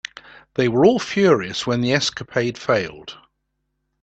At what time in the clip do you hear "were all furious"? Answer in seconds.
0.67-1.67